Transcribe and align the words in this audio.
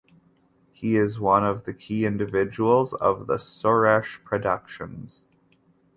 He 0.71 0.95
is 0.97 1.19
one 1.19 1.43
of 1.45 1.65
the 1.65 1.75
key 1.75 2.07
individuals 2.07 2.95
of 2.95 3.27
the 3.27 3.37
Suresh 3.37 4.23
Productions. 4.23 5.25